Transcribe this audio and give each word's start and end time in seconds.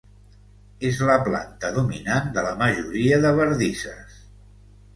És 0.89 1.01
la 1.09 1.17
planta 1.27 1.71
dominant 1.75 2.33
de 2.39 2.47
la 2.47 2.55
majoria 2.63 3.23
de 3.27 3.35
bardisses. 3.43 4.21